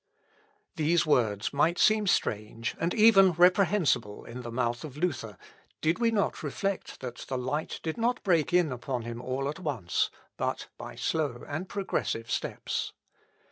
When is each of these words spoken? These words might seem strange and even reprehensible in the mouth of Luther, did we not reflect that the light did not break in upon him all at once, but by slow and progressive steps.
These 0.77 1.05
words 1.05 1.53
might 1.53 1.77
seem 1.77 2.07
strange 2.07 2.73
and 2.79 2.91
even 2.95 3.33
reprehensible 3.33 4.25
in 4.25 4.41
the 4.41 4.49
mouth 4.51 4.83
of 4.83 4.97
Luther, 4.97 5.37
did 5.79 5.99
we 5.99 6.09
not 6.09 6.41
reflect 6.41 7.01
that 7.01 7.17
the 7.27 7.37
light 7.37 7.79
did 7.83 7.99
not 7.99 8.23
break 8.23 8.51
in 8.51 8.71
upon 8.71 9.03
him 9.03 9.21
all 9.21 9.47
at 9.47 9.59
once, 9.59 10.09
but 10.37 10.69
by 10.75 10.95
slow 10.95 11.45
and 11.47 11.69
progressive 11.69 12.31
steps. 12.31 12.93